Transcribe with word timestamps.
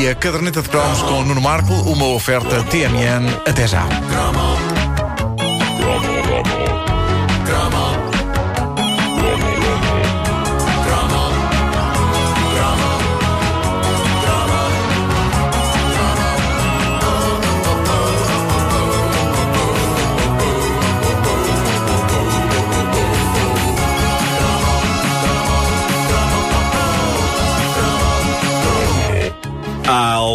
e 0.00 0.08
a 0.08 0.14
caderneta 0.14 0.62
de 0.62 0.68
cromos 0.68 1.02
com 1.02 1.22
Nuno 1.24 1.40
Marco, 1.40 1.74
uma 1.74 2.06
oferta 2.06 2.62
TMN. 2.64 3.26
Até 3.46 3.66
já. 3.66 3.86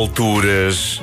Alturas 0.05 1.01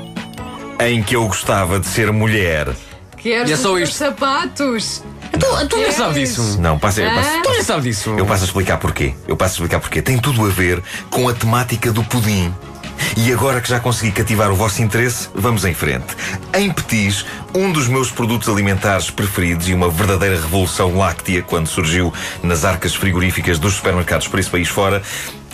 em 0.80 1.02
que 1.02 1.16
eu 1.16 1.26
gostava 1.26 1.80
de 1.80 1.86
ser 1.86 2.12
mulher. 2.12 2.68
Queres 3.16 3.50
E 3.50 3.52
é 3.52 3.56
só 3.56 3.72
os 3.74 3.82
isto. 3.82 3.94
sapatos? 3.96 5.02
Tu, 5.32 5.68
tu 5.68 5.76
nem 5.76 5.90
sabes 5.92 6.14
disso. 6.28 6.60
Não, 6.60 6.78
passo, 6.78 7.00
eu, 7.00 7.10
passo, 7.10 7.42
Tu 7.42 7.50
nem 7.50 7.62
sabes 7.62 7.84
disso. 7.84 8.14
eu 8.16 8.24
passo 8.26 8.44
a 8.44 8.46
explicar 8.46 8.76
porquê. 8.78 9.14
Eu 9.26 9.36
passo 9.36 9.54
a 9.54 9.56
explicar 9.56 9.80
porquê. 9.80 10.00
Tem 10.02 10.18
tudo 10.18 10.44
a 10.44 10.48
ver 10.48 10.80
com 11.10 11.28
a 11.28 11.32
temática 11.32 11.92
do 11.92 12.02
pudim. 12.04 12.52
E 13.16 13.32
agora 13.32 13.60
que 13.60 13.68
já 13.68 13.80
consegui 13.80 14.12
cativar 14.12 14.50
o 14.50 14.54
vosso 14.54 14.80
interesse, 14.82 15.28
vamos 15.34 15.64
em 15.64 15.74
frente. 15.74 16.06
Em 16.54 16.70
Petis, 16.70 17.24
um 17.54 17.72
dos 17.72 17.88
meus 17.88 18.10
produtos 18.10 18.48
alimentares 18.48 19.10
preferidos 19.10 19.68
e 19.68 19.74
uma 19.74 19.88
verdadeira 19.88 20.36
revolução 20.36 20.96
láctea 20.96 21.42
quando 21.42 21.66
surgiu 21.66 22.12
nas 22.42 22.64
arcas 22.64 22.94
frigoríficas 22.94 23.58
dos 23.58 23.74
supermercados 23.74 24.28
por 24.28 24.38
esse 24.38 24.50
país 24.50 24.68
fora, 24.68 25.02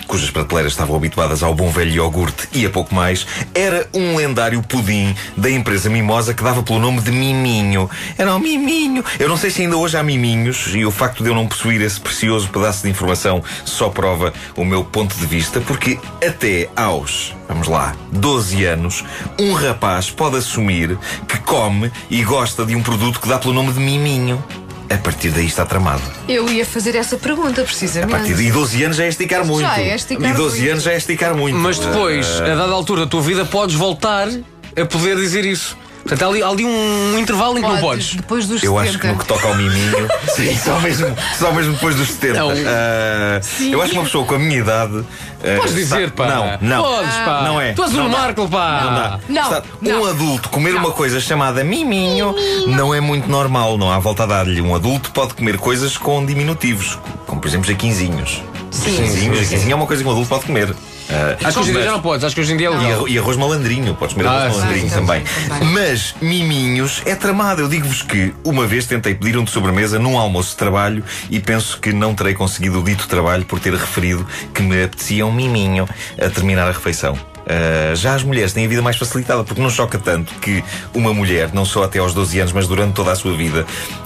cujas 0.08 0.30
prateleiras 0.30 0.72
estavam 0.72 0.96
habituadas 0.96 1.42
ao 1.42 1.54
bom 1.54 1.70
velho 1.70 1.92
iogurte 1.92 2.48
e 2.52 2.64
a 2.64 2.70
pouco 2.70 2.94
mais, 2.94 3.26
era 3.54 3.86
um 3.94 4.16
lendário 4.16 4.60
pudim 4.62 5.14
da 5.36 5.50
empresa 5.50 5.90
Mimosa 5.90 6.32
que 6.32 6.42
dava 6.42 6.62
pelo 6.62 6.78
nome 6.78 7.00
de 7.02 7.12
Miminho. 7.12 7.88
Era 8.16 8.34
o 8.34 8.40
Miminho. 8.40 9.04
Eu 9.20 9.28
não 9.28 9.36
sei 9.36 9.50
se 9.50 9.62
ainda 9.62 9.76
hoje 9.76 9.98
há 9.98 10.02
Miminhos 10.02 10.74
e 10.74 10.84
o 10.84 10.90
facto 10.90 11.22
de 11.22 11.28
eu 11.28 11.34
não 11.34 11.46
possuir 11.46 11.82
esse 11.82 12.00
precioso 12.00 12.48
pedaço 12.48 12.82
de 12.82 12.90
informação 12.90 13.44
só 13.64 13.90
prova 13.90 14.32
o 14.56 14.64
meu 14.64 14.82
ponto 14.82 15.14
de 15.14 15.26
vista, 15.26 15.60
porque 15.60 15.98
até 16.26 16.70
aos, 16.74 17.36
vamos 17.46 17.68
lá, 17.68 17.94
12 18.10 18.64
anos, 18.64 19.04
um 19.38 19.52
rapaz 19.52 20.10
pode 20.10 20.38
assumir 20.38 20.98
que 21.28 21.38
come 21.40 21.92
e 22.08 22.24
gosta 22.24 22.64
de 22.64 22.74
um 22.74 22.82
produto 22.82 23.20
que 23.20 23.28
dá 23.28 23.38
pelo 23.38 23.52
nome 23.52 23.72
de 23.72 23.80
Miminho. 23.80 24.42
A 24.90 24.96
partir 24.96 25.30
daí 25.30 25.46
está 25.46 25.66
tramado. 25.66 26.02
Eu 26.26 26.48
ia 26.48 26.64
fazer 26.64 26.94
essa 26.96 27.18
pergunta, 27.18 27.60
A 27.60 27.64
precisamente. 27.64 28.10
partir 28.10 28.34
de 28.34 28.50
12 28.50 28.84
anos 28.84 28.96
já 28.96 29.04
é 29.04 29.08
esticar 29.08 29.44
muito. 29.44 29.60
Já 29.60 29.78
é 29.80 29.94
esticar 29.94 30.30
e 30.30 30.34
12 30.34 30.58
muito. 30.58 30.70
anos 30.72 30.82
já 30.84 30.92
é 30.92 30.96
esticar 30.96 31.34
muito. 31.34 31.58
Mas 31.58 31.78
depois, 31.78 32.40
a 32.40 32.54
dada 32.54 32.72
altura 32.72 33.02
da 33.02 33.06
tua 33.06 33.20
vida, 33.20 33.44
podes 33.44 33.74
voltar 33.76 34.28
a 34.28 34.84
poder 34.86 35.16
dizer 35.16 35.44
isso. 35.44 35.76
Portanto, 36.08 36.22
há 36.22 36.26
ali, 36.32 36.42
há 36.42 36.48
ali 36.48 36.64
um 36.64 37.18
intervalo 37.18 37.58
em 37.58 37.62
que 37.62 37.68
não 37.68 37.78
podes. 37.78 38.14
Depois 38.14 38.46
dos 38.46 38.62
eu 38.62 38.72
70. 38.74 38.88
acho 38.88 38.98
que 38.98 39.06
no 39.08 39.18
que 39.18 39.26
toca 39.26 39.46
ao 39.48 39.54
miminho, 39.54 40.08
sim, 40.34 40.56
só 40.56 40.78
mesmo, 40.80 41.06
só 41.38 41.52
mesmo 41.52 41.74
depois 41.74 41.94
dos 41.96 42.08
70. 42.08 42.38
Não. 42.38 42.50
Eh, 42.52 43.40
eu 43.70 43.82
acho 43.82 43.90
que 43.92 43.98
uma 43.98 44.04
pessoa 44.04 44.24
com 44.24 44.34
a 44.34 44.38
minha 44.38 44.58
idade. 44.58 45.04
eh, 45.42 45.56
Podes 45.56 45.74
dizer, 45.74 46.08
está- 46.08 46.24
pá. 46.24 46.58
Não, 46.60 46.68
não. 46.76 46.82
Podes, 46.82 47.14
pá. 47.14 47.42
Não 47.44 47.60
é. 47.60 47.72
Tu 47.72 47.82
és 47.82 47.92
Não 47.92 48.06
o 48.06 48.10
dá. 48.10 48.18
Marco, 48.18 48.48
pá. 48.48 48.80
Não 48.84 48.94
dá. 48.94 49.20
Não, 49.28 49.42
Está- 49.42 49.62
não. 49.80 50.02
Um 50.02 50.06
adulto 50.06 50.48
comer 50.48 50.74
uma 50.74 50.90
coisa 50.92 51.20
chamada 51.20 51.62
miminho, 51.62 52.34
não 52.66 52.94
é 52.94 53.00
muito 53.00 53.28
normal, 53.28 53.76
não 53.76 53.90
há 53.92 53.98
volta 53.98 54.22
a 54.22 54.26
dar-lhe. 54.26 54.60
Um 54.60 54.74
adulto 54.74 55.10
pode 55.12 55.34
comer 55.34 55.58
coisas 55.58 55.96
com 55.96 56.24
diminutivos, 56.24 56.98
como 57.26 57.40
por 57.40 57.48
exemplo 57.48 57.66
jaquinzinhos. 57.66 58.42
Sim, 58.90 59.34
jaquinzinho 59.34 59.72
é 59.72 59.74
uma 59.74 59.86
coisa 59.86 60.02
que 60.02 60.08
um 60.08 60.12
adulto 60.12 60.28
pode 60.28 60.44
comer. 60.44 60.74
Eh, 61.10 61.36
Acho 61.42 61.54
que 61.54 61.58
hoje 61.60 61.70
em 61.70 61.72
dia 61.72 61.74
mas- 61.74 61.84
já 61.84 61.92
não 61.92 62.00
podes. 62.02 62.24
Acho 62.24 62.34
que 62.34 62.40
hoje 62.42 62.52
em 62.52 62.56
dia 62.56 62.68
é 62.68 62.72
E, 62.72 62.76
legal. 62.76 63.08
e 63.08 63.18
arroz 63.18 63.36
malandrinho, 63.36 63.94
podes 63.94 64.14
comer 64.14 64.28
Ah, 64.28 64.32
arroz 64.44 64.54
sim. 64.54 64.60
malandrinho 64.60 64.86
Ah, 64.88 64.94
também. 64.94 65.22
também. 65.48 65.68
Mas 65.72 66.14
miminhos 66.20 67.02
é 67.06 67.14
tramado. 67.14 67.62
Eu 67.62 67.68
digo-vos 67.68 68.02
que 68.02 68.34
uma 68.44 68.66
vez 68.66 68.86
tentei 68.86 69.14
pedir 69.14 69.38
um 69.38 69.44
de 69.44 69.50
sobremesa 69.50 69.98
num 69.98 70.18
almoço 70.18 70.50
de 70.50 70.56
trabalho 70.56 71.02
e 71.30 71.40
penso 71.40 71.78
que 71.80 71.92
não 71.92 72.14
terei 72.14 72.34
conseguido 72.34 72.80
o 72.80 72.84
dito 72.84 73.06
trabalho 73.08 73.44
por 73.44 73.58
ter 73.58 73.72
referido 73.74 74.26
que 74.54 74.62
me 74.62 74.82
apetecia 74.84 75.24
um 75.26 75.32
miminho 75.32 75.88
a 76.20 76.28
terminar 76.28 76.68
a 76.68 76.72
refeição. 76.72 77.18
Ah, 77.46 77.94
já 77.94 78.14
as 78.14 78.22
mulheres 78.22 78.52
têm 78.52 78.66
a 78.66 78.68
vida 78.68 78.82
mais 78.82 78.96
facilitada 78.98 79.42
porque 79.42 79.62
não 79.62 79.70
choca 79.70 79.98
tanto 79.98 80.34
que 80.34 80.62
uma 80.92 81.14
mulher, 81.14 81.48
não 81.54 81.64
só 81.64 81.84
até 81.84 81.98
aos 81.98 82.12
12 82.12 82.38
anos, 82.38 82.52
mas 82.52 82.68
durante 82.68 82.92
toda 82.92 83.10
a 83.12 83.16
sua 83.16 83.34
vida, 83.34 83.64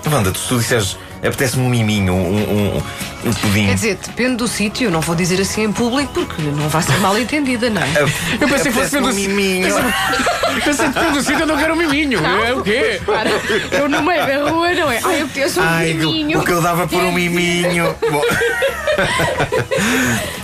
Wanda, 0.08 0.32
se 0.32 0.46
tu 0.46 0.56
disseres 0.58 0.96
apetece-me 1.18 1.64
um 1.64 1.68
miminho, 1.68 2.12
um, 2.14 2.76
um, 2.76 2.82
um 3.24 3.32
pudim. 3.32 3.66
Quer 3.66 3.74
dizer, 3.74 3.98
depende 4.04 4.36
do 4.36 4.48
sítio, 4.48 4.90
não 4.90 5.00
vou 5.00 5.14
dizer 5.14 5.40
assim 5.40 5.64
em 5.64 5.72
público 5.72 6.12
porque 6.12 6.42
não 6.42 6.68
vai 6.68 6.82
ser 6.82 6.98
mal 6.98 7.18
entendida, 7.18 7.70
não 7.70 7.82
é? 7.82 7.88
Eu 8.40 8.48
pensei 8.48 8.72
que 8.72 8.78
fosse 8.78 8.98
um 8.98 9.06
assim. 9.06 9.28
miminho. 9.28 9.74
Pensei 10.64 10.86
que 10.88 10.92
pelo 10.92 11.22
sítio 11.22 11.40
eu 11.40 11.46
não 11.46 11.56
quero 11.56 11.72
um 11.72 11.76
miminho. 11.76 12.20
É 12.24 12.52
o 12.52 12.62
quê? 12.62 13.00
Para, 13.06 13.30
eu 13.30 13.88
no 13.88 14.02
meio 14.02 14.26
da 14.26 14.50
rua, 14.50 14.74
não 14.74 14.90
é? 14.90 15.00
Ai, 15.02 15.22
eu 15.22 15.28
penso 15.28 15.60
um 15.60 15.64
Ai, 15.64 15.94
miminho. 15.94 16.40
o 16.40 16.44
que 16.44 16.52
eu 16.52 16.60
dava 16.60 16.86
por 16.86 17.02
um 17.02 17.10
miminho. 17.10 17.94
Bom. 18.10 18.22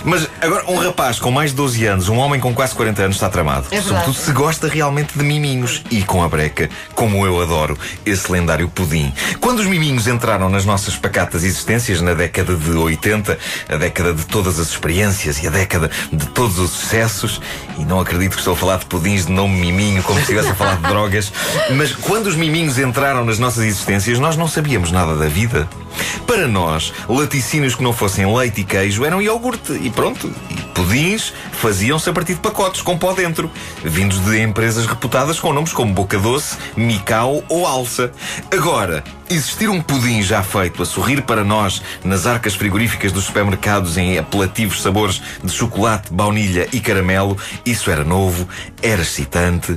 Mas 0.05 0.29
agora, 0.41 0.65
um 0.69 0.77
rapaz 0.77 1.19
com 1.19 1.31
mais 1.31 1.51
de 1.51 1.57
12 1.57 1.85
anos, 1.85 2.09
um 2.09 2.17
homem 2.17 2.41
com 2.41 2.55
quase 2.55 2.75
40 2.75 3.03
anos, 3.03 3.17
está 3.17 3.29
tramado. 3.29 3.67
É. 3.71 3.81
Sobretudo 3.81 4.15
se 4.15 4.33
gosta 4.33 4.69
realmente 4.69 5.17
de 5.17 5.23
miminhos. 5.23 5.83
E 5.91 6.03
com 6.03 6.23
a 6.23 6.29
breca, 6.29 6.71
como 6.95 7.27
eu 7.27 7.41
adoro 7.41 7.79
esse 8.07 8.31
lendário 8.33 8.69
pudim. 8.69 9.13
Quando 9.41 9.59
os 9.61 9.67
miminhos 9.67 10.07
entraram 10.07 10.49
nas 10.49 10.65
nossas 10.65 10.97
pacatas 10.97 11.45
existências, 11.45 12.01
na 12.01 12.15
década 12.15 12.55
de 12.55 12.68
80, 12.77 13.39
a 13.69 13.77
década 13.77 14.13
de 14.13 14.27
todas 14.27 14.59
as 14.59 14.69
experiências 14.69 15.43
e 15.43 15.47
a 15.47 15.51
década 15.51 15.91
de 16.13 16.27
todos 16.29 16.59
os 16.59 16.71
sucessos, 16.71 17.41
e 17.79 17.85
não 17.85 18.01
acredito 18.01 18.33
que 18.33 18.39
estou 18.39 18.55
a 18.55 18.57
falar 18.57 18.79
de 18.79 18.87
pudins 18.87 19.27
de 19.27 19.33
nome 19.33 19.61
miminho, 19.61 20.03
como 20.03 20.17
se 20.17 20.23
estivesse 20.23 20.49
a 20.49 20.55
falar 20.55 20.77
de 20.77 20.83
drogas, 20.89 21.33
mas 21.71 21.93
quando 21.93 22.27
os 22.27 22.37
miminhos 22.37 22.79
entraram 22.79 23.25
nas 23.25 23.39
nossas 23.39 23.65
existências, 23.65 24.19
nós 24.19 24.37
não 24.37 24.49
sabíamos 24.49 24.91
nada 24.91 25.17
da 25.17 25.27
vida. 25.27 25.69
Para 26.27 26.47
nós, 26.47 26.93
laticínios 27.09 27.75
que 27.75 27.83
não 27.83 27.93
fossem 27.93 28.27
leite 28.37 28.61
e 28.61 28.65
queijo 28.65 29.05
eram 29.05 29.21
iogurte 29.21 29.73
e 29.73 29.91
pronto. 29.91 30.33
Pudins 30.79 31.33
faziam-se 31.51 32.09
a 32.09 32.13
partir 32.13 32.35
de 32.35 32.41
pacotes 32.41 32.83
com 32.83 32.97
pó 32.97 33.13
dentro, 33.13 33.51
vindos 33.83 34.21
de 34.21 34.41
empresas 34.41 34.87
reputadas 34.87 35.41
com 35.41 35.53
nomes 35.53 35.73
como 35.73 35.93
Boca 35.93 36.17
Doce, 36.21 36.57
Micau 36.77 37.43
ou 37.49 37.67
Alça. 37.67 38.13
Agora, 38.49 39.03
existir 39.29 39.69
um 39.69 39.83
pudim 39.83 40.23
já 40.23 40.41
feito 40.41 40.81
a 40.81 40.87
sorrir 40.87 41.23
para 41.23 41.43
nós 41.43 41.83
nas 42.05 42.27
arcas 42.29 42.55
frigoríficas 42.55 43.11
dos 43.11 43.25
supermercados 43.25 43.97
em 43.97 44.19
apelativos 44.19 44.81
sabores 44.81 45.21
de 45.43 45.51
chocolate, 45.51 46.13
baunilha 46.13 46.69
e 46.73 46.79
caramelo, 46.79 47.37
isso 47.67 47.91
era 47.91 48.05
novo, 48.05 48.49
era 48.81 49.03
excitante. 49.03 49.77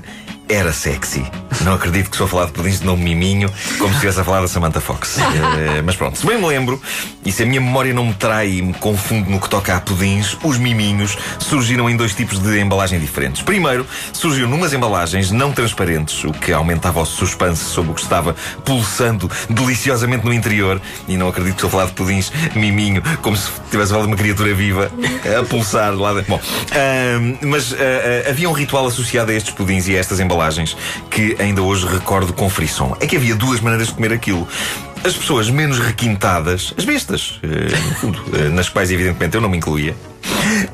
Era 0.51 0.73
sexy. 0.73 1.25
Não 1.61 1.75
acredito 1.75 2.09
que 2.09 2.15
estou 2.15 2.25
a 2.25 2.27
falar 2.27 2.45
de 2.47 2.51
pudins 2.51 2.79
de 2.79 2.85
nome 2.85 3.03
Miminho, 3.03 3.49
como 3.77 3.89
se 3.89 3.95
estivesse 3.95 4.19
a 4.19 4.23
falar 4.23 4.41
da 4.41 4.49
Samantha 4.49 4.81
Fox. 4.81 5.17
Eh, 5.51 5.81
mas 5.81 5.95
pronto, 5.95 6.17
se 6.17 6.25
bem 6.25 6.37
me 6.37 6.47
lembro, 6.47 6.81
e 7.25 7.31
se 7.31 7.43
a 7.43 7.45
minha 7.45 7.59
memória 7.59 7.93
não 7.93 8.05
me 8.05 8.13
trai 8.13 8.49
e 8.49 8.61
me 8.61 8.73
confunde 8.73 9.29
no 9.29 9.39
que 9.39 9.49
toca 9.49 9.75
a 9.75 9.81
pudins, 9.81 10.37
os 10.43 10.57
miminhos 10.57 11.17
surgiram 11.39 11.89
em 11.89 11.95
dois 11.95 12.13
tipos 12.13 12.39
de 12.39 12.59
embalagem 12.59 12.99
diferentes. 12.99 13.41
Primeiro, 13.41 13.85
surgiu 14.13 14.47
numas 14.47 14.73
embalagens 14.73 15.29
não 15.29 15.51
transparentes, 15.51 16.23
o 16.23 16.31
que 16.31 16.53
aumentava 16.53 17.01
o 17.01 17.05
suspense 17.05 17.65
sobre 17.65 17.91
o 17.91 17.93
que 17.93 18.01
estava 18.01 18.35
pulsando 18.63 19.29
deliciosamente 19.49 20.25
no 20.25 20.33
interior. 20.33 20.81
E 21.07 21.17
não 21.17 21.27
acredito 21.27 21.55
que 21.55 21.65
estou 21.65 21.67
a 21.67 21.71
falar 21.71 21.85
de 21.85 21.93
pudins 21.93 22.31
miminho, 22.55 23.03
como 23.21 23.35
se 23.35 23.51
tivesse 23.69 23.91
a 23.91 23.95
falar 23.95 24.03
de 24.03 24.11
uma 24.11 24.17
criatura 24.17 24.53
viva 24.53 24.91
a 25.39 25.43
pulsar 25.43 25.93
lá 25.93 26.13
dentro. 26.13 26.31
Bom, 26.31 26.41
ahm, 26.71 27.37
mas 27.41 27.73
ah, 27.73 28.29
havia 28.29 28.49
um 28.49 28.53
ritual 28.53 28.87
associado 28.87 29.31
a 29.31 29.33
estes 29.33 29.53
pudins 29.53 29.87
e 29.87 29.95
a 29.95 29.99
estas 29.99 30.19
embalagens 30.19 30.40
que 31.09 31.35
ainda 31.39 31.61
hoje 31.61 31.85
recordo 31.87 32.33
com 32.33 32.49
frisson. 32.49 32.95
É 32.99 33.07
que 33.07 33.15
havia 33.15 33.35
duas 33.35 33.59
maneiras 33.59 33.87
de 33.87 33.93
comer 33.93 34.13
aquilo. 34.13 34.47
As 35.03 35.13
pessoas 35.13 35.49
menos 35.49 35.79
requintadas, 35.79 36.73
as 36.77 36.85
bestas, 36.85 37.39
eh, 37.41 37.75
no 37.87 37.95
fundo, 37.95 38.23
eh, 38.33 38.49
nas 38.49 38.69
quais 38.69 38.91
evidentemente 38.91 39.35
eu 39.35 39.41
não 39.41 39.49
me 39.49 39.57
incluía. 39.57 39.95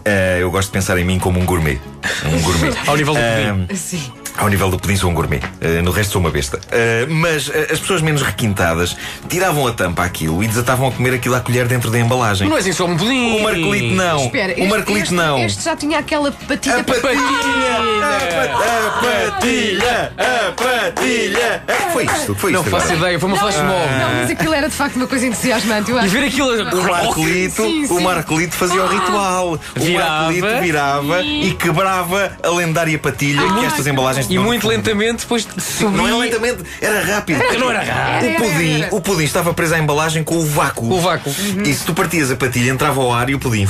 Eh, 0.03 0.39
eu 0.41 0.51
gosto 0.51 0.67
de 0.67 0.73
pensar 0.73 0.97
em 0.97 1.05
mim 1.05 1.17
como 1.17 1.39
um 1.39 1.45
gourmet. 1.45 1.79
Um 2.25 2.41
gourmet. 2.41 2.73
Ao 2.87 2.97
nível 2.97 3.13
do. 3.13 3.19
Ahm, 3.19 3.67
Sim. 3.75 4.11
Ao 4.37 4.47
nível 4.47 4.69
do 4.69 4.77
pudim 4.79 4.95
sou 4.95 5.09
um 5.09 5.13
gourmet. 5.13 5.39
Uh, 5.61 5.81
no 5.83 5.91
resto 5.91 6.13
sou 6.13 6.21
uma 6.21 6.29
besta. 6.29 6.57
Uh, 6.57 7.11
mas 7.11 7.47
uh, 7.47 7.53
as 7.71 7.79
pessoas 7.79 8.01
menos 8.01 8.21
requintadas 8.21 8.95
tiravam 9.27 9.67
a 9.67 9.71
tampa 9.73 10.03
àquilo 10.03 10.43
e 10.43 10.47
desatavam 10.47 10.87
a 10.87 10.91
comer 10.91 11.13
aquilo 11.15 11.35
à 11.35 11.39
colher 11.39 11.67
dentro 11.67 11.89
da 11.89 11.99
embalagem. 11.99 12.47
Não 12.47 12.55
é 12.57 12.59
assim 12.59 12.71
só 12.71 12.85
um 12.85 12.95
pudim. 12.97 13.37
O 13.39 13.43
Marcolito 13.43 13.95
não. 13.95 14.25
Espera, 14.25 14.53
o 14.57 14.67
Marcolito 14.67 15.03
este, 15.05 15.13
não. 15.13 15.39
este 15.39 15.63
já 15.63 15.75
tinha 15.75 15.99
aquela 15.99 16.31
patinha 16.31 16.77
A 16.77 16.83
patilha! 16.83 17.17
A 18.57 19.31
patilha! 19.31 20.13
A 20.17 20.51
patilha! 20.51 21.63
É, 21.67 21.91
Foi 21.91 22.05
isto, 22.05 22.35
foi 22.35 22.51
Não 22.51 22.61
isto. 22.61 22.69
faço 22.71 22.85
agora. 22.91 22.99
ideia, 22.99 23.19
foi 23.19 23.29
uma 23.29 23.37
flash 23.37 23.55
mob. 23.55 23.67
Não, 23.69 24.13
mas 24.21 24.29
aquilo 24.31 24.53
era 24.53 24.69
de 24.69 24.75
facto 24.75 24.95
uma 24.97 25.07
coisa 25.07 25.25
entusiasmante, 25.25 25.89
eu 25.91 25.97
E 25.97 25.99
acho. 25.99 26.09
ver 26.09 26.23
aquilo. 26.25 26.47
O 26.77 26.83
Marcolito, 26.83 27.63
Sim, 27.63 27.83
o 27.85 27.87
sim. 27.87 28.03
Marcolito 28.03 28.55
fazia 28.55 28.81
o 28.83 28.87
ritual. 28.87 29.53
O 29.53 29.59
Virava. 29.79 30.31
Marcolito 30.31 30.61
virava 30.61 31.21
e 31.23 31.51
quebrava 31.53 32.31
a 32.43 32.49
lendária 32.49 32.97
patilha 32.99 33.41
que 33.53 33.65
estas 33.65 33.87
embalagens 33.87 34.26
E 34.29 34.37
muito 34.37 34.67
lentamente 34.67 35.21
depois 35.23 35.47
subia. 35.57 35.97
Não 35.97 36.07
era 36.07 36.17
lentamente, 36.17 36.63
era 36.81 37.01
rápido. 37.03 37.39
Não 37.59 37.69
era 37.71 37.81
rápido. 37.83 38.31
O 38.31 38.51
pudim, 38.51 38.85
o 38.91 39.01
pudim 39.01 39.23
estava 39.23 39.53
preso 39.53 39.75
à 39.75 39.79
embalagem 39.79 40.23
com 40.23 40.37
o 40.37 40.45
vácuo. 40.45 40.91
O 40.91 40.99
vácuo. 40.99 41.33
E 41.65 41.73
se 41.73 41.85
tu 41.85 41.93
partias 41.93 42.31
a 42.31 42.35
patilha, 42.35 42.71
entrava 42.71 43.01
ao 43.01 43.13
ar 43.13 43.29
e 43.29 43.35
o 43.35 43.39
pudim. 43.39 43.67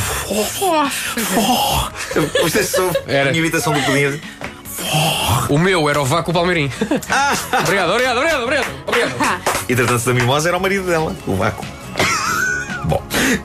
Você 2.42 2.63
soube 2.63 2.98
Era. 3.07 3.30
a 3.30 3.31
minha 3.31 3.42
imitação 3.42 3.74
do 3.74 3.81
pudim. 3.81 4.19
O 5.50 5.57
meu 5.57 5.89
era 5.89 6.01
o 6.01 6.06
vácuo 6.06 6.31
Palmeirim. 6.33 6.71
obrigado, 7.62 7.92
obrigado, 7.92 8.18
obrigado, 8.18 8.44
obrigado. 8.44 8.68
obrigado. 8.86 9.42
E 9.68 9.75
tratando-se 9.75 10.06
da 10.06 10.13
mimosa, 10.13 10.50
era 10.50 10.57
o 10.57 10.62
marido 10.62 10.86
dela, 10.86 11.15
o 11.25 11.36
vácuo. 11.36 11.65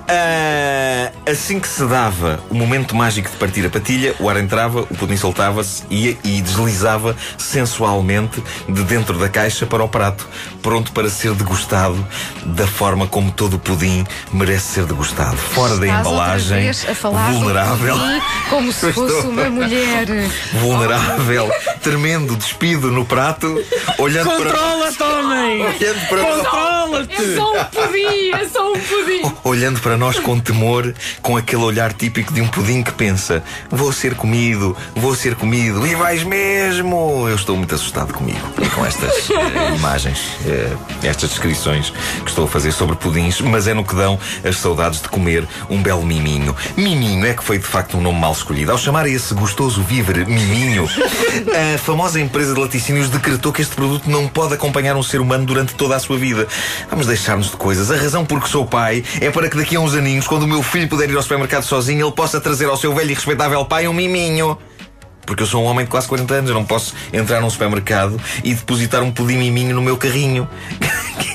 Ah, 0.08 1.10
assim 1.30 1.58
que 1.58 1.66
se 1.68 1.84
dava 1.86 2.40
o 2.50 2.54
momento 2.54 2.94
mágico 2.94 3.30
de 3.30 3.36
partir 3.36 3.64
a 3.66 3.70
patilha, 3.70 4.14
o 4.20 4.28
ar 4.28 4.36
entrava, 4.36 4.80
o 4.82 4.86
pudim 4.96 5.16
soltava-se 5.16 5.82
e, 5.90 6.16
e 6.24 6.40
deslizava 6.42 7.16
sensualmente 7.38 8.42
de 8.68 8.82
dentro 8.84 9.18
da 9.18 9.28
caixa 9.28 9.66
para 9.66 9.82
o 9.82 9.88
prato, 9.88 10.28
pronto 10.62 10.92
para 10.92 11.08
ser 11.10 11.34
degustado 11.34 12.06
da 12.44 12.66
forma 12.66 13.06
como 13.06 13.30
todo 13.32 13.54
o 13.54 13.58
pudim 13.58 14.04
merece 14.32 14.74
ser 14.74 14.84
degustado. 14.86 15.36
Fora 15.36 15.76
da 15.76 15.86
embalagem, 15.86 16.62
vez 16.64 16.86
a 16.88 16.94
falar 16.94 17.30
do 17.30 17.38
vulnerável. 17.38 17.98
pudim 17.98 18.20
como 18.50 18.72
se 18.72 18.92
fosse 18.92 19.14
estou- 19.16 19.30
uma 19.30 19.50
mulher. 19.50 20.06
Vulnerável, 20.54 21.50
tremendo 21.82 22.36
despido 22.36 22.90
no 22.90 23.04
prato, 23.04 23.62
olhando 23.98 24.30
para, 24.30 24.50
Controla-te, 24.50 25.02
homem! 25.02 25.62
olhando 25.66 26.08
para 26.08 26.22
Controla-te! 26.24 27.34
só 27.36 27.52
um 27.52 27.64
pudim, 27.64 28.30
é 28.32 28.48
só 28.48 28.72
um 28.72 28.78
pudim. 28.78 29.32
olhando 29.44 29.71
para 29.80 29.96
nós 29.96 30.18
com 30.18 30.38
temor, 30.38 30.94
com 31.20 31.36
aquele 31.36 31.62
olhar 31.62 31.92
típico 31.92 32.32
de 32.32 32.40
um 32.40 32.48
pudim 32.48 32.82
que 32.82 32.92
pensa: 32.92 33.42
vou 33.70 33.92
ser 33.92 34.14
comido, 34.14 34.76
vou 34.94 35.14
ser 35.14 35.34
comido, 35.34 35.86
e 35.86 35.94
vais 35.94 36.22
mesmo! 36.22 37.26
Eu 37.28 37.34
estou 37.34 37.56
muito 37.56 37.74
assustado 37.74 38.12
comigo 38.12 38.40
com 38.74 38.86
estas 38.86 39.28
eh, 39.30 39.74
imagens, 39.76 40.18
eh, 40.46 40.72
estas 41.02 41.30
descrições 41.30 41.90
que 41.90 42.28
estou 42.28 42.44
a 42.44 42.48
fazer 42.48 42.72
sobre 42.72 42.96
pudins, 42.96 43.40
mas 43.40 43.66
é 43.66 43.74
no 43.74 43.84
que 43.84 43.94
dão 43.94 44.18
as 44.44 44.56
saudades 44.56 45.00
de 45.00 45.08
comer 45.08 45.46
um 45.68 45.82
belo 45.82 46.04
miminho. 46.04 46.54
Miminho 46.76 47.26
é 47.26 47.34
que 47.34 47.44
foi 47.44 47.58
de 47.58 47.66
facto 47.66 47.96
um 47.96 48.00
nome 48.00 48.18
mal 48.18 48.32
escolhido. 48.32 48.72
Ao 48.72 48.78
chamar 48.78 49.06
esse 49.06 49.34
gostoso 49.34 49.82
vívere 49.82 50.24
miminho, 50.24 50.88
a 51.74 51.78
famosa 51.78 52.20
empresa 52.20 52.54
de 52.54 52.60
laticínios 52.60 53.08
decretou 53.08 53.52
que 53.52 53.62
este 53.62 53.74
produto 53.74 54.08
não 54.08 54.28
pode 54.28 54.54
acompanhar 54.54 54.96
um 54.96 55.02
ser 55.02 55.20
humano 55.20 55.44
durante 55.44 55.74
toda 55.74 55.96
a 55.96 56.00
sua 56.00 56.16
vida. 56.16 56.46
Vamos 56.90 57.06
deixar-nos 57.06 57.50
de 57.50 57.56
coisas. 57.56 57.90
A 57.90 57.96
razão 57.96 58.24
por 58.24 58.40
que 58.42 58.48
sou 58.48 58.66
pai 58.66 59.04
é 59.20 59.30
para 59.30 59.48
que 59.48 59.56
daqui 59.62 59.76
a 59.76 59.80
uns 59.80 59.94
aninhos, 59.94 60.26
quando 60.26 60.42
o 60.42 60.48
meu 60.48 60.60
filho 60.60 60.88
puder 60.88 61.08
ir 61.08 61.16
ao 61.16 61.22
supermercado 61.22 61.62
sozinho, 61.62 62.04
ele 62.04 62.12
possa 62.12 62.40
trazer 62.40 62.66
ao 62.66 62.76
seu 62.76 62.92
velho 62.92 63.12
e 63.12 63.14
respeitável 63.14 63.64
pai 63.64 63.86
um 63.86 63.92
miminho. 63.92 64.58
Porque 65.24 65.44
eu 65.44 65.46
sou 65.46 65.62
um 65.62 65.66
homem 65.66 65.84
de 65.84 65.90
quase 65.90 66.08
40 66.08 66.34
anos, 66.34 66.50
eu 66.50 66.54
não 66.54 66.64
posso 66.64 66.92
entrar 67.12 67.40
num 67.40 67.48
supermercado 67.48 68.20
e 68.42 68.54
depositar 68.54 69.04
um 69.04 69.12
pudim 69.12 69.36
miminho 69.36 69.76
no 69.76 69.80
meu 69.80 69.96
carrinho. 69.96 70.48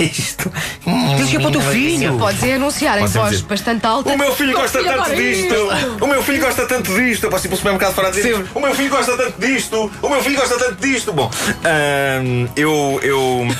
Isto? 0.03 0.51
Diz 1.17 1.29
que 1.29 1.37
é 1.37 1.39
para 1.39 1.49
o 1.49 1.51
teu 1.51 1.61
filho. 1.61 2.17
Podes 2.17 2.43
é 2.43 2.55
anunciar 2.55 2.99
em 2.99 3.05
voz 3.05 3.41
bastante 3.41 3.85
alta. 3.85 4.09
O 4.09 4.17
meu 4.17 4.33
filho 4.33 4.53
gosta 4.53 4.83
tanto 4.83 5.15
disto! 5.15 5.53
isto? 5.53 6.03
O 6.03 6.07
meu 6.07 6.23
filho 6.23 6.39
gosta 6.41 6.65
tanto 6.65 6.93
disto! 6.95 7.23
Eu 7.25 7.29
posso 7.29 7.45
ir 7.45 7.49
para 7.49 7.55
o 7.55 7.57
supermercado 7.57 7.93
fora 7.93 8.07
a 8.07 8.11
dizer. 8.11 8.45
O 8.53 8.59
meu 8.59 8.73
filho 8.75 8.89
gosta 8.89 9.17
tanto 9.17 9.39
disto! 9.39 9.91
O 10.01 10.09
meu 10.09 10.21
filho 10.23 10.37
gosta 10.37 10.57
tanto 10.57 10.75
disto! 10.81 11.13
Bom, 11.13 11.29
ahm, 11.63 12.47
eu. 12.55 12.99
eu 13.03 13.47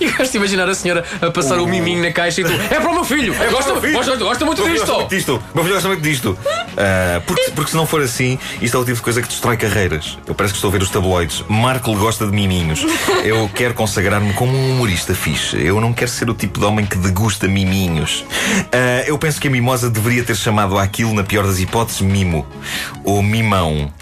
E 0.00 0.08
gosto 0.10 0.32
de 0.32 0.38
imaginar 0.38 0.68
a 0.68 0.74
senhora 0.74 1.04
a 1.20 1.30
passar 1.30 1.58
o 1.58 1.66
miminho 1.66 2.02
na 2.02 2.10
caixa 2.10 2.40
e 2.40 2.44
tu. 2.44 2.52
É 2.52 2.80
para 2.80 2.90
o 2.90 2.94
meu 2.94 3.04
filho! 3.04 3.34
gosta, 3.50 3.72
meu 3.72 3.82
filho. 3.82 3.92
gosta, 3.92 4.16
gosta 4.16 4.44
muito 4.46 4.62
Meu 4.62 4.66
filho 4.70 4.78
disto! 4.78 4.86
gosta 4.86 5.00
muito 5.00 5.10
disto. 5.10 5.42
Meu 5.54 5.64
filho 5.64 5.74
gosta 5.74 5.88
muito 5.88 6.02
disto. 6.02 6.38
Ah, 6.76 7.20
porque, 7.26 7.50
porque 7.54 7.70
se 7.70 7.76
não 7.76 7.86
for 7.86 8.02
assim, 8.02 8.38
isto 8.60 8.76
é 8.76 8.80
o 8.80 8.84
tipo 8.84 8.96
de 8.96 9.02
coisa 9.02 9.22
que 9.22 9.28
destrói 9.28 9.56
carreiras. 9.56 10.18
Eu 10.26 10.34
parece 10.34 10.52
que 10.54 10.58
estou 10.58 10.68
a 10.68 10.72
ver 10.72 10.82
os 10.82 10.90
tabloides. 10.90 11.44
Marco 11.48 11.94
gosta 11.96 12.26
de 12.26 12.32
miminhos. 12.32 12.84
Eu 13.24 13.48
quero 13.54 13.74
consagrar-me 13.74 14.32
como 14.34 14.56
um 14.56 14.72
humorista 14.72 15.14
fixe. 15.14 15.56
Eu 15.60 15.80
não 15.80 15.92
quero 15.92 16.10
ser 16.10 16.28
o 16.30 16.34
tipo 16.34 16.58
de 16.58 16.66
homem 16.66 16.86
que 16.86 16.96
degusta 16.96 17.48
miminhos. 17.48 18.24
Ah, 18.72 19.04
eu 19.06 19.18
penso 19.18 19.40
que 19.40 19.48
a 19.48 19.50
mimosa 19.50 19.90
deveria 19.90 20.24
ter 20.24 20.36
chamado 20.36 20.78
àquilo, 20.78 21.14
na 21.14 21.22
pior 21.22 21.46
das 21.46 21.58
hipóteses, 21.58 22.00
mimo. 22.00 22.46
Ou 23.04 23.22
mimão. 23.22 23.92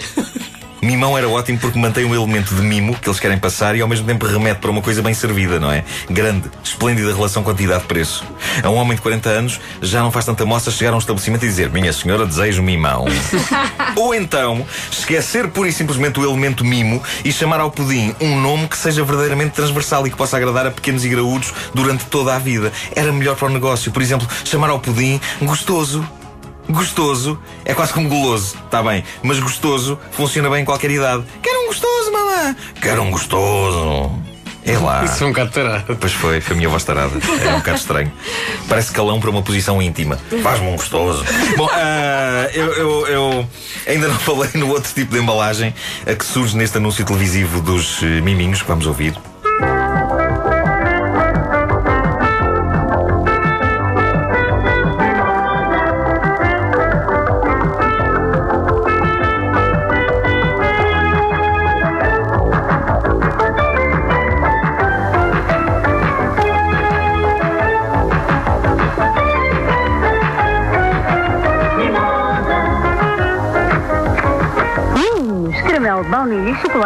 Mimão 0.81 1.19
era 1.19 1.29
ótimo 1.29 1.59
porque 1.59 1.79
mantém 1.79 2.05
um 2.05 2.15
elemento 2.15 2.55
de 2.55 2.63
mimo 2.63 2.95
que 2.95 3.09
eles 3.09 3.19
querem 3.19 3.39
passar 3.39 3.75
e 3.75 3.81
ao 3.81 3.89
mesmo 3.89 4.07
tempo 4.07 4.27
remete 4.27 4.61
para 4.61 4.71
uma 4.71 4.81
coisa 4.81 5.03
bem 5.03 5.13
servida, 5.13 5.59
não 5.59 5.71
é? 5.71 5.85
Grande, 6.09 6.49
esplêndida 6.63 7.13
relação 7.13 7.43
quantidade-preço. 7.43 8.25
A 8.63 8.71
um 8.71 8.77
homem 8.77 8.95
de 8.95 9.03
40 9.03 9.29
anos 9.29 9.61
já 9.83 10.03
não 10.03 10.13
faz 10.13 10.25
tanta 10.25 10.45
moça 10.47 10.71
chegar 10.71 10.93
a 10.93 10.97
um 10.97 10.99
estabelecimento 10.99 11.45
e 11.45 11.49
dizer 11.49 11.71
Minha 11.71 11.93
senhora, 11.93 12.25
desejo 12.25 12.63
mimão. 12.63 13.07
Ou 13.97 14.15
então, 14.15 14.65
esquecer 14.91 15.49
pura 15.49 15.69
e 15.69 15.73
simplesmente 15.73 16.21
o 16.21 16.25
elemento 16.25 16.65
mimo 16.65 17.03
e 17.25 17.33
chamar 17.33 17.61
ao 17.61 17.71
pudim 17.71 18.15
um 18.21 18.41
nome 18.41 18.69
que 18.69 18.77
seja 18.77 19.03
verdadeiramente 19.03 19.55
transversal 19.55 20.07
e 20.07 20.11
que 20.11 20.17
possa 20.17 20.37
agradar 20.37 20.67
a 20.67 20.71
pequenos 20.71 21.05
e 21.05 21.09
graúdos 21.09 21.53
durante 21.75 22.05
toda 22.07 22.35
a 22.35 22.39
vida. 22.39 22.73
Era 22.95 23.13
melhor 23.13 23.37
para 23.37 23.49
o 23.49 23.51
negócio. 23.51 23.91
Por 23.91 24.01
exemplo, 24.01 24.29
chamar 24.45 24.71
ao 24.71 24.79
pudim 24.79 25.21
gostoso. 25.43 26.18
Gostoso 26.69 27.39
é 27.65 27.73
quase 27.75 27.93
como 27.93 28.09
goloso, 28.09 28.57
está 28.65 28.83
bem, 28.83 29.03
mas 29.23 29.39
gostoso 29.41 29.99
funciona 30.13 30.51
bem 30.51 30.63
em 30.63 30.65
qualquer 30.65 30.91
idade. 30.91 31.25
Quero 31.43 31.63
um 31.63 31.67
gostoso, 31.69 32.13
mamã! 32.13 32.57
Quero 32.81 33.03
um 33.03 33.11
gostoso! 33.11 34.13
É 34.67 34.77
lá. 34.77 35.03
Isso 35.03 35.17
foi 35.17 35.29
um 35.29 35.31
bocado 35.31 35.51
tarado. 35.51 35.97
Pois 35.99 36.13
foi, 36.13 36.43
foi 36.43 36.53
a 36.55 36.57
minha 36.59 36.69
voz 36.69 36.85
tarada. 36.85 37.13
É 37.43 37.49
um 37.55 37.59
bocado 37.59 37.79
estranho. 37.79 38.13
Parece 38.69 38.93
calão 38.93 39.19
para 39.19 39.31
uma 39.31 39.41
posição 39.41 39.81
íntima. 39.81 40.19
Faz-me 40.43 40.67
um 40.69 40.73
gostoso. 40.77 41.25
Bom, 41.57 41.67
ah, 41.73 42.51
eu, 42.53 42.67
eu- 42.75 43.07
eu 43.07 43.49
ainda 43.87 44.09
não 44.09 44.19
falei 44.19 44.51
no 44.57 44.69
outro 44.69 44.93
tipo 44.93 45.15
de 45.15 45.21
embalagem 45.23 45.73
a 46.07 46.15
que 46.15 46.25
surge 46.25 46.55
neste 46.55 46.77
anúncio 46.77 47.03
televisivo 47.03 47.63
dos 47.63 48.03
eh, 48.03 48.21
miminhos 48.21 48.61
que 48.61 48.69
vamos 48.69 48.87
ouvir. 48.87 49.15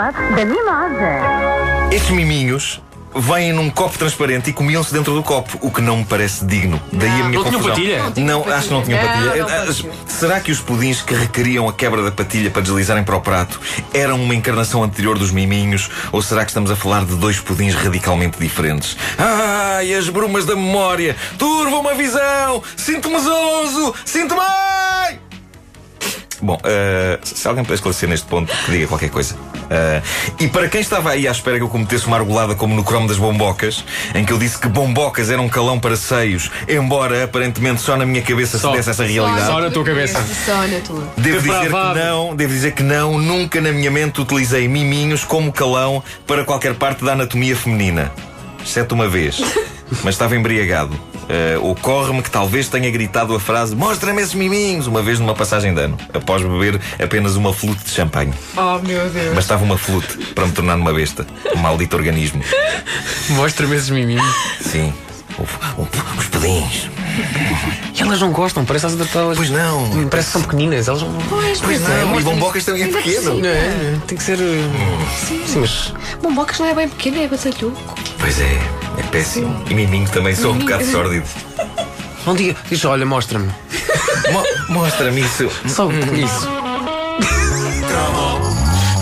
Chocolate 0.02 0.34
da 0.34 0.44
Mimosa. 0.44 1.94
Estes 1.94 2.10
miminhos 2.10 2.82
vêm 3.14 3.52
num 3.52 3.69
copo 3.70 3.96
transparente 3.99 4.49
e 4.50 4.52
comiam-se 4.54 4.90
dentro 4.93 5.12
do 5.14 5.22
copo, 5.22 5.58
o 5.60 5.70
que 5.70 5.82
não 5.82 5.99
me 5.99 6.04
parece 6.04 6.44
digno. 6.46 6.81
Daí 6.90 7.08
a 7.10 7.12
minha 7.25 7.25
Não 7.25 7.31
tinham 7.44 7.44
confusão. 7.60 7.69
patilha? 7.75 8.02
Não 8.02 8.12
tinham 8.12 8.26
Não, 8.46 8.53
acho 8.55 8.69
que 8.69 8.74
não 8.74 8.82
tinham 8.82 8.98
patilha. 9.00 9.24
patilha. 9.26 9.43
Não, 9.44 9.48
não 9.50 9.62
Ah, 9.62 9.67
patilha. 9.67 9.93
Será 10.06 10.41
que 10.41 10.50
os 10.50 10.60
pudins 10.60 11.03
que 11.03 11.15
requeriam 11.15 11.69
a 11.69 11.72
quebra 11.74 12.03
da 12.03 12.10
patilha 12.10 12.50
para 12.50 12.62
deslizarem 12.62 13.05
para 13.05 13.15
o 13.15 13.20
prato 13.20 13.60
eram 13.93 14.20
uma 14.20 14.34
encarnação 14.34 14.82
anterior 14.82 15.19
dos 15.19 15.31
miminhos? 15.31 15.91
Ou 16.10 16.22
será 16.22 16.43
que 16.44 16.50
estamos 16.50 16.70
a 16.70 16.76
falar 16.76 17.05
de 17.05 17.15
dois 17.17 17.38
pudins 17.38 17.74
radicalmente 17.74 18.38
diferentes? 18.41 18.96
Ai, 19.19 19.93
as 19.94 20.08
brumas 20.08 20.46
da 20.46 20.56
memória! 20.56 21.15
Turva 21.38 21.76
uma 21.76 21.94
visão! 21.94 22.62
Sinto-me 22.76 23.20
zoso! 23.20 23.94
Sinto-me... 24.06 24.41
Bom, 26.43 26.58
eh, 26.65 27.20
se 27.22 27.46
alguém 27.46 27.63
puder 27.63 27.77
esclarecer 27.77 28.08
neste 28.08 28.27
ponto, 28.27 28.53
que 28.65 28.72
diga 28.72 28.89
qualquer 28.89 29.11
coisa. 29.11 29.37
Eh, 29.70 30.03
e 30.41 30.49
para 30.49 30.69
quem 30.69 30.81
estava 30.81 31.11
aí 31.11 31.29
à 31.29 31.31
espera 31.31 31.56
que 31.56 31.63
eu 31.63 31.69
cometesse 31.69 32.05
uma 32.06 32.17
argolada 32.17 32.56
como 32.56 32.75
no 32.75 32.82
cromo 32.82 33.06
das 33.06 33.17
bombocas, 33.17 33.84
em 34.13 34.25
que 34.25 34.32
eu 34.32 34.39
disse 34.39 34.58
que 34.58 34.67
bombocas 34.67 35.31
eram 35.31 35.44
um 35.44 35.49
calão 35.49 35.79
para 35.79 35.94
seios, 35.94 36.51
embora 36.69 37.22
aparentemente 37.22 37.81
só 37.81 37.96
na 37.96 38.05
minha 38.05 38.22
cabeça 38.22 38.58
Só. 38.58 38.70
se 38.70 38.77
desse 38.77 38.91
essa 38.91 39.05
realidade. 39.05 39.46
Só 39.46 39.61
na 39.61 39.70
tua 39.70 39.84
cabeça. 39.84 40.20
Só 40.44 40.67
na 40.67 40.81
tua. 40.81 41.08
Devo 41.17 41.41
dizer 41.41 41.70
que 41.70 41.94
não, 41.94 42.34
devo 42.34 42.53
dizer 42.53 42.72
que 42.72 42.82
não, 42.82 43.19
nunca 43.19 43.61
na 43.61 43.70
minha 43.70 43.91
mente 43.91 44.20
utilizei 44.20 44.67
miminhos 44.67 45.25
como 45.25 45.53
calão 45.53 46.03
para 46.27 46.44
qualquer 46.44 46.75
parte 46.75 47.05
da 47.05 47.13
anatomia 47.13 47.55
feminina. 47.55 48.11
Exceto 48.65 48.96
uma 48.96 49.08
vez. 49.08 49.41
Mas 50.03 50.15
estava 50.15 50.37
embriagado. 50.37 50.99
Eh, 51.29 51.56
Ocorre-me 51.63 52.20
que 52.22 52.31
talvez 52.31 52.69
tenha 52.69 52.91
gritado 52.91 53.34
a 53.34 53.39
frase 53.41 53.77
Mostra-me 53.77 54.20
esses 54.20 54.34
miminhos! 54.34 54.87
Uma 54.89 55.03
vez 55.03 55.19
numa 55.20 55.34
passagem 55.34 55.72
de 55.72 55.81
ano, 55.81 55.96
após 56.13 56.43
beber 56.43 56.81
apenas 57.03 57.37
uma 57.37 57.53
flute 57.53 57.84
de 57.84 57.91
champanhe. 57.91 58.32
Oh, 58.56 58.79
meu 58.87 59.08
Deus. 59.08 59.34
Mas 59.34 59.44
estava 59.44 59.63
uma 59.65 59.79
flute 59.79 60.17
para 60.34 60.46
me 60.46 60.53
tornar 60.53 60.77
numa 60.77 60.93
besta. 60.93 61.27
Um 61.55 61.58
maldito 61.61 61.96
organismo. 61.96 62.43
Mostra-me 63.31 63.77
esses 63.77 63.91
miminhos. 63.91 64.25
Sim. 64.61 64.93
O- 65.39 65.43
o- 65.82 65.89
os 66.19 66.27
pudins. 66.27 66.89
E 67.94 68.00
elas 68.02 68.20
não 68.20 68.31
gostam, 68.32 68.64
parece 68.64 68.86
que 68.86 69.16
elas. 69.19 69.36
Pois 69.36 69.50
não. 69.50 69.88
Parece 70.10 70.28
que 70.28 70.32
são 70.32 70.42
pequeninas. 70.42 70.88
Elas 70.88 71.02
não. 71.02 71.12
Pois, 71.28 71.60
Pois 71.60 71.82
é, 71.82 71.88
não. 71.88 72.02
E 72.02 72.04
mostra-me 72.06 72.24
bombocas 72.24 72.64
também 72.64 72.82
é 72.84 72.86
pequeno. 72.88 73.34
cima. 73.36 73.46
É, 73.46 73.96
tem 74.06 74.16
que 74.19 74.24
ser. 74.24 74.38
uh, 74.38 75.16
Sim, 75.26 75.42
mas. 75.60 75.92
Bombocas 76.22 76.58
não 76.58 76.66
é 76.66 76.74
bem 76.74 76.88
pequeno, 76.88 77.22
é 77.22 77.28
batalhoco. 77.28 77.94
Pois 78.19 78.40
é. 78.40 78.58
É 78.98 79.02
péssimo. 79.10 79.62
E 79.70 79.74
miminho 79.74 80.08
também 80.10 80.34
sou 80.34 80.52
um 80.52 80.58
bocado 80.58 80.84
sórdido. 80.84 81.26
Não 82.26 82.34
diga. 82.34 82.56
Diz, 82.70 82.84
olha, 82.84 83.04
mostra-me. 83.04 83.48
Mo- 84.31 84.44
Mostra-me 84.81 85.20
isso. 85.22 85.50
Só 85.69 85.88
isso. 85.90 86.48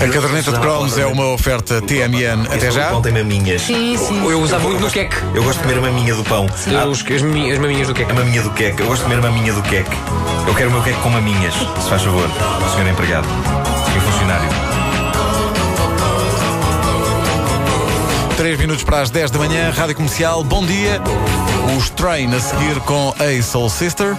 A 0.03 0.09
caderneta 0.09 0.53
de 0.53 0.59
cromos 0.61 0.97
é 0.97 1.05
uma 1.07 1.27
oferta 1.27 1.81
TMN. 1.83 2.47
Até 2.47 2.69
Esse 2.69 2.71
já. 2.73 2.89
pão 2.89 3.03
tem 3.03 3.13
maminhas. 3.13 3.61
Sim, 3.63 3.97
sim. 3.99 4.25
Eu 4.27 4.41
usava 4.41 4.67
muito 4.67 4.81
no 4.81 4.91
queque. 4.91 5.15
Eu 5.35 5.43
gosto 5.43 5.59
de 5.59 5.65
comer 5.65 5.79
a 5.79 5.83
maminha 5.83 6.15
do 6.15 6.25
pão. 6.25 6.47
Eu, 6.67 6.89
os- 6.91 7.05
as, 7.07 7.23
maminhas, 7.23 7.53
as 7.55 7.59
maminhas 7.59 7.89
do 7.89 7.95
queque. 7.95 8.11
A 8.11 8.15
maminha 8.15 8.43
do 8.43 8.51
queque. 8.51 8.81
Eu 8.81 8.87
gosto 8.87 9.03
de 9.05 9.11
comer 9.11 9.19
a 9.27 9.31
maminha 9.31 9.53
do 9.53 9.63
queque. 9.63 9.91
Eu 10.47 10.55
quero 10.55 10.71
o 10.71 10.73
meu 10.73 10.83
queque 10.83 10.99
com 11.01 11.11
maminhas, 11.11 11.53
se 11.55 11.89
faz 11.91 12.03
favor, 12.03 12.29
senhor 12.75 12.89
empregado. 12.89 13.27
Senhor 13.87 14.01
funcionário. 14.03 14.49
3 18.39 18.59
minutos 18.59 18.83
para 18.83 19.01
as 19.03 19.11
10 19.11 19.31
da 19.31 19.39
manhã, 19.39 19.71
Rádio 19.71 19.97
Comercial, 19.97 20.43
bom 20.43 20.65
dia. 20.65 21.01
Os 21.77 21.91
Train 21.91 22.35
a 22.35 22.41
seguir 22.41 22.81
com 22.81 23.15
a 23.19 23.43
Soul 23.43 23.69
Sister. 23.69 24.17